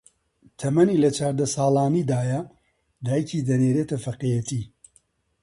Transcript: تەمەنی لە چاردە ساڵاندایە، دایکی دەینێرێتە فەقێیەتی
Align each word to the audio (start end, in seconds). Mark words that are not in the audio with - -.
تەمەنی 0.59 1.01
لە 1.03 1.09
چاردە 1.17 1.47
ساڵاندایە، 1.55 2.41
دایکی 3.05 3.45
دەینێرێتە 3.47 3.97
فەقێیەتی 4.05 4.63